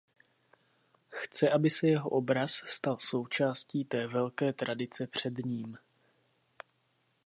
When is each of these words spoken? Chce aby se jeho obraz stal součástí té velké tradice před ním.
Chce 1.09 1.49
aby 1.49 1.69
se 1.69 1.87
jeho 1.87 2.09
obraz 2.09 2.51
stal 2.65 2.97
součástí 2.99 3.85
té 3.85 4.07
velké 4.07 4.53
tradice 4.53 5.07
před 5.07 5.37
ním. 5.37 5.77